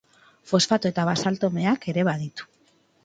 Fosfato- 0.51 0.89
eta 0.91 1.05
basalto-meak 1.09 1.87
ere 1.93 2.07
baditu. 2.09 2.49